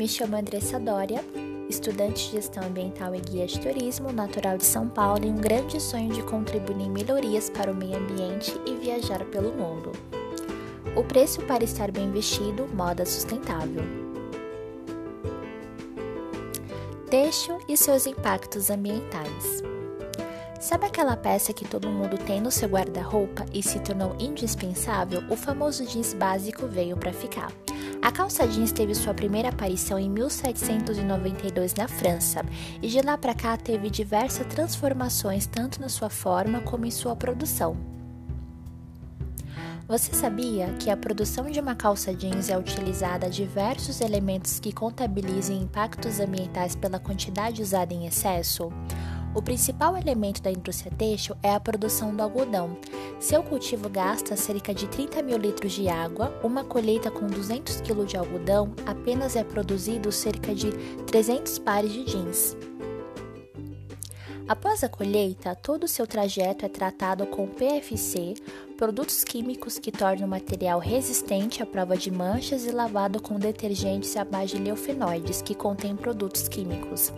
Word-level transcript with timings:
Me 0.00 0.08
chamo 0.08 0.34
Andressa 0.34 0.80
Dória, 0.80 1.22
estudante 1.68 2.24
de 2.24 2.36
gestão 2.36 2.62
ambiental 2.62 3.14
e 3.14 3.20
guia 3.20 3.46
de 3.46 3.60
turismo, 3.60 4.10
natural 4.10 4.56
de 4.56 4.64
São 4.64 4.88
Paulo 4.88 5.26
e 5.26 5.28
um 5.28 5.36
grande 5.36 5.78
sonho 5.78 6.10
de 6.10 6.22
contribuir 6.22 6.80
em 6.80 6.90
melhorias 6.90 7.50
para 7.50 7.70
o 7.70 7.74
meio 7.74 7.98
ambiente 7.98 8.58
e 8.64 8.76
viajar 8.76 9.22
pelo 9.26 9.52
mundo. 9.52 9.92
O 10.96 11.04
preço 11.04 11.42
para 11.42 11.62
estar 11.62 11.90
bem 11.90 12.10
vestido, 12.10 12.66
moda 12.68 13.04
sustentável. 13.04 13.82
Têxtil 17.10 17.58
e 17.68 17.76
seus 17.76 18.06
impactos 18.06 18.70
ambientais. 18.70 19.62
Sabe 20.58 20.86
aquela 20.86 21.14
peça 21.14 21.52
que 21.52 21.68
todo 21.68 21.90
mundo 21.90 22.16
tem 22.16 22.40
no 22.40 22.50
seu 22.50 22.70
guarda-roupa 22.70 23.44
e 23.52 23.62
se 23.62 23.78
tornou 23.80 24.16
indispensável? 24.18 25.22
O 25.28 25.36
famoso 25.36 25.84
jeans 25.84 26.14
básico 26.14 26.66
veio 26.66 26.96
para 26.96 27.12
ficar. 27.12 27.52
A 28.02 28.10
calça 28.10 28.48
jeans 28.48 28.72
teve 28.72 28.94
sua 28.94 29.12
primeira 29.12 29.50
aparição 29.50 29.98
em 29.98 30.08
1792 30.08 31.74
na 31.74 31.86
França 31.86 32.42
e 32.80 32.88
de 32.88 33.02
lá 33.02 33.18
para 33.18 33.34
cá 33.34 33.58
teve 33.58 33.90
diversas 33.90 34.46
transformações 34.46 35.46
tanto 35.46 35.80
na 35.80 35.88
sua 35.88 36.08
forma 36.08 36.62
como 36.62 36.86
em 36.86 36.90
sua 36.90 37.14
produção. 37.14 37.76
Você 39.86 40.14
sabia 40.14 40.68
que 40.78 40.88
a 40.88 40.96
produção 40.96 41.50
de 41.50 41.60
uma 41.60 41.74
calça 41.74 42.14
jeans 42.14 42.48
é 42.48 42.56
utilizada 42.56 43.28
diversos 43.28 44.00
elementos 44.00 44.58
que 44.58 44.72
contabilizem 44.72 45.60
impactos 45.60 46.20
ambientais 46.20 46.74
pela 46.74 46.98
quantidade 46.98 47.60
usada 47.60 47.92
em 47.92 48.06
excesso? 48.06 48.72
O 49.32 49.40
principal 49.40 49.96
elemento 49.96 50.42
da 50.42 50.50
indústria 50.50 50.92
têxtil 50.96 51.36
é 51.40 51.54
a 51.54 51.60
produção 51.60 52.14
do 52.14 52.20
algodão. 52.20 52.76
Seu 53.20 53.44
cultivo 53.44 53.88
gasta 53.88 54.36
cerca 54.36 54.74
de 54.74 54.88
30 54.88 55.22
mil 55.22 55.38
litros 55.38 55.72
de 55.72 55.88
água. 55.88 56.34
Uma 56.42 56.64
colheita 56.64 57.12
com 57.12 57.28
200 57.28 57.80
kg 57.80 58.04
de 58.04 58.16
algodão 58.16 58.74
apenas 58.84 59.36
é 59.36 59.44
produzido 59.44 60.10
cerca 60.10 60.52
de 60.52 60.72
300 61.06 61.60
pares 61.60 61.92
de 61.92 62.04
jeans. 62.04 62.56
Após 64.48 64.82
a 64.82 64.88
colheita, 64.88 65.54
todo 65.54 65.84
o 65.84 65.88
seu 65.88 66.08
trajeto 66.08 66.66
é 66.66 66.68
tratado 66.68 67.24
com 67.24 67.46
PFC, 67.46 68.34
produtos 68.76 69.22
químicos 69.22 69.78
que 69.78 69.92
tornam 69.92 70.26
o 70.26 70.30
material 70.30 70.80
resistente 70.80 71.62
à 71.62 71.66
prova 71.66 71.96
de 71.96 72.10
manchas 72.10 72.64
e 72.66 72.72
lavado 72.72 73.22
com 73.22 73.38
detergentes 73.38 74.16
à 74.16 74.24
base 74.24 74.56
de 74.56 74.58
leofenoides, 74.58 75.40
que 75.40 75.54
contêm 75.54 75.94
produtos 75.94 76.48
químicos. 76.48 77.12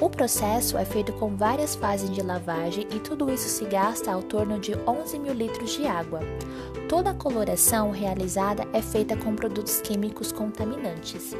O 0.00 0.08
processo 0.08 0.78
é 0.78 0.84
feito 0.84 1.12
com 1.14 1.34
várias 1.34 1.74
fases 1.74 2.08
de 2.10 2.22
lavagem 2.22 2.86
e 2.94 3.00
tudo 3.00 3.28
isso 3.32 3.48
se 3.48 3.64
gasta 3.64 4.12
ao 4.12 4.22
torno 4.22 4.56
de 4.60 4.72
11 4.86 5.18
mil 5.18 5.32
litros 5.32 5.72
de 5.72 5.88
água. 5.88 6.20
Toda 6.88 7.10
a 7.10 7.14
coloração 7.14 7.90
realizada 7.90 8.64
é 8.72 8.80
feita 8.80 9.16
com 9.16 9.34
produtos 9.34 9.80
químicos 9.80 10.30
contaminantes. 10.30 11.34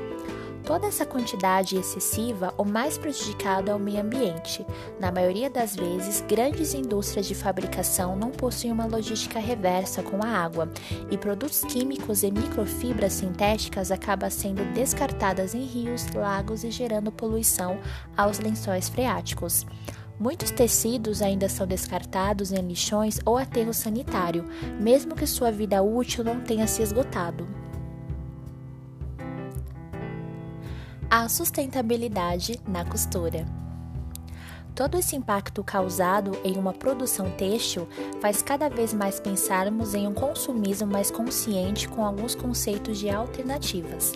Toda 0.65 0.87
essa 0.87 1.07
quantidade 1.07 1.77
excessiva, 1.77 2.53
o 2.59 2.65
mais 2.65 2.99
prejudicado 2.99 3.71
é 3.71 3.75
o 3.75 3.79
meio 3.79 4.01
ambiente. 4.01 4.67
Na 5.01 5.11
maioria 5.11 5.49
das 5.49 5.75
vezes, 5.75 6.23
grandes 6.29 6.75
indústrias 6.75 7.27
de 7.27 7.35
fabricação 7.35 8.15
não 8.15 8.31
possuem 8.31 8.73
uma 8.73 8.85
logística 8.85 9.39
reversa 9.39 10.03
com 10.03 10.23
a 10.23 10.29
água, 10.29 10.71
e 11.11 11.17
produtos 11.17 11.63
químicos 11.63 12.23
e 12.23 12.31
microfibras 12.31 13.15
sintéticas 13.15 13.91
acabam 13.91 14.31
sendo 14.31 14.63
descartadas 14.75 15.55
em 15.55 15.65
rios, 15.65 16.07
lagos 16.13 16.65
e 16.65 16.71
gerando 16.71 17.11
poluição 17.11 17.79
aos 18.17 18.39
lençóis 18.39 18.89
freáticos. 18.89 19.65
Muitos 20.21 20.51
tecidos 20.51 21.23
ainda 21.23 21.49
são 21.49 21.67
descartados 21.67 22.51
em 22.51 22.61
lixões 22.61 23.21
ou 23.25 23.39
aterro 23.39 23.73
sanitário, 23.73 24.45
mesmo 24.81 25.15
que 25.15 25.27
sua 25.27 25.53
vida 25.53 25.81
útil 25.81 26.25
não 26.25 26.41
tenha 26.41 26.67
se 26.67 26.83
esgotado. 26.83 27.58
A 31.11 31.27
sustentabilidade 31.27 32.61
na 32.69 32.85
costura. 32.85 33.47
Todo 34.75 34.99
esse 34.99 35.17
impacto 35.17 35.65
causado 35.65 36.39
em 36.45 36.59
uma 36.59 36.75
produção 36.75 37.31
têxtil 37.31 37.89
faz 38.21 38.43
cada 38.43 38.69
vez 38.69 38.93
mais 38.93 39.19
pensarmos 39.19 39.95
em 39.95 40.07
um 40.07 40.13
consumismo 40.13 40.87
mais 40.87 41.11
consciente 41.11 41.89
com 41.89 42.05
alguns 42.05 42.35
conceitos 42.35 42.99
de 42.99 43.09
alternativas. 43.09 44.13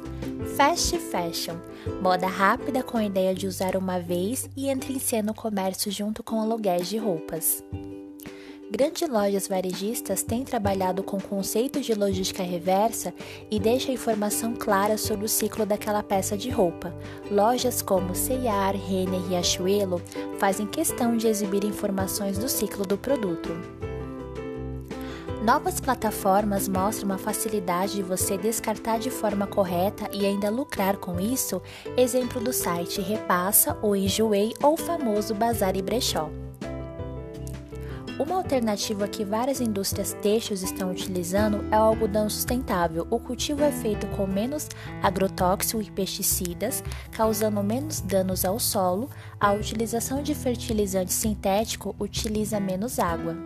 Fast 0.55 0.99
fashion, 0.99 1.57
moda 2.03 2.27
rápida 2.27 2.83
com 2.83 2.99
a 2.99 3.05
ideia 3.07 3.35
de 3.35 3.47
usar 3.47 3.75
uma 3.75 3.99
vez 3.99 4.51
e 4.55 4.69
entra 4.69 4.93
em 4.93 4.99
cena 4.99 5.33
o 5.33 5.35
comércio 5.35 5.91
junto 5.91 6.23
com 6.23 6.43
aluguéis 6.43 6.91
de 6.91 6.99
roupas. 6.99 7.65
Grandes 8.73 9.07
lojas 9.07 9.47
varejistas 9.47 10.23
têm 10.23 10.45
trabalhado 10.45 11.03
com 11.03 11.21
conceitos 11.21 11.85
de 11.85 11.93
logística 11.93 12.43
reversa 12.43 13.13
e 13.51 13.61
deixam 13.61 13.93
informação 13.93 14.55
clara 14.55 14.97
sobre 14.97 15.27
o 15.27 15.29
ciclo 15.29 15.67
daquela 15.67 16.03
peça 16.03 16.39
de 16.39 16.49
roupa. 16.49 16.91
Lojas 17.31 17.83
como 17.83 18.15
C&A, 18.15 18.71
Renner 18.71 19.21
e 19.21 19.29
Riachuelo 19.29 20.01
fazem 20.39 20.67
questão 20.67 21.19
de 21.19 21.29
exibir 21.29 21.65
informações 21.65 22.39
do 22.39 22.49
ciclo 22.49 22.87
do 22.87 22.97
produto. 22.97 23.51
Novas 25.45 25.79
plataformas 25.79 26.67
mostram 26.67 27.13
a 27.13 27.19
facilidade 27.19 27.97
de 27.97 28.03
você 28.03 28.39
descartar 28.39 28.99
de 28.99 29.11
forma 29.11 29.47
correta 29.47 30.09
e 30.15 30.25
ainda 30.25 30.49
lucrar 30.49 30.97
com 30.97 31.21
isso. 31.21 31.61
Exemplo 31.95 32.41
do 32.41 32.55
site 32.55 33.03
Repassa, 33.03 33.77
o 33.83 33.95
Enjoei 33.95 34.55
ou 34.63 34.73
o 34.73 34.79
famoso 34.79 35.35
Bazar 35.35 35.77
e 35.77 35.83
Brechó. 35.83 36.31
Uma 38.23 38.37
alternativa 38.37 39.09
que 39.09 39.25
várias 39.25 39.61
indústrias 39.61 40.17
têxteis 40.23 40.63
estão 40.63 40.93
utilizando 40.93 41.65
é 41.73 41.77
o 41.77 41.83
algodão 41.83 42.31
sustentável. 42.31 43.05
O 43.11 43.19
cultivo 43.19 43.65
é 43.65 43.73
feito 43.73 44.07
com 44.17 44.29
menos 44.29 44.69
agrotóxico 45.03 45.83
e 45.83 45.91
pesticidas, 45.91 46.85
causando 47.11 47.61
menos 47.65 48.01
danos 48.01 48.45
ao 48.45 48.61
solo. 48.61 49.11
A 49.41 49.51
utilização 49.53 50.23
de 50.23 50.37
fertilizante 50.37 51.13
sintético 51.13 51.97
utiliza 51.99 52.61
menos 52.61 53.01
água. 53.01 53.37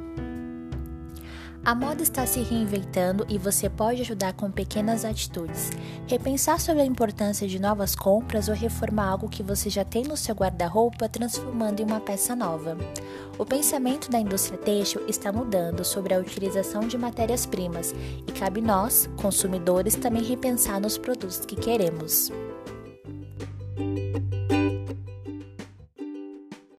A 1.67 1.75
moda 1.75 2.01
está 2.01 2.25
se 2.25 2.39
reinventando 2.43 3.27
e 3.29 3.37
você 3.37 3.69
pode 3.69 4.01
ajudar 4.01 4.35
com 4.35 4.49
pequenas 4.49 5.05
atitudes. 5.05 5.73
Repensar 6.07 6.61
sobre 6.61 6.83
a 6.83 6.87
importância 6.87 7.49
de 7.49 7.59
novas 7.59 7.97
compras 7.97 8.49
ou 8.49 8.55
reformar 8.55 9.09
algo 9.09 9.29
que 9.29 9.43
você 9.43 9.69
já 9.69 9.85
tem 9.85 10.05
no 10.05 10.17
seu 10.17 10.33
guarda-roupa, 10.33 11.09
transformando 11.09 11.81
em 11.81 11.85
uma 11.85 11.99
peça 11.99 12.37
nova. 12.37 12.79
O 13.37 13.45
pensamento 13.45 14.09
da 14.09 14.21
indústria 14.21 14.57
têxtil 14.57 15.03
está 15.09 15.33
mudando 15.33 15.85
sobre 15.85 16.15
a 16.15 16.21
utilização 16.21 16.87
de 16.87 16.97
matérias-primas 16.97 17.93
e 18.29 18.31
cabe 18.31 18.61
nós, 18.61 19.11
consumidores, 19.17 19.97
também 19.97 20.23
repensar 20.23 20.81
nos 20.81 20.97
produtos 20.97 21.45
que 21.45 21.57
queremos. 21.57 22.31